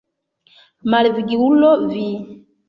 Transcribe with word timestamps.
Malviglulo 0.93 1.75
vi! 1.91 2.09